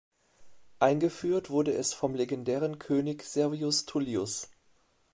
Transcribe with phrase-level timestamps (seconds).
[0.79, 4.49] Eingeführt wurde es vom legendären König Servius Tullius.